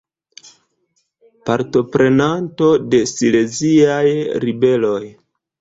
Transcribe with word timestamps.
Partoprenanto 1.49 2.71
de 2.95 3.05
Sileziaj 3.13 4.07
Ribeloj. 4.47 5.01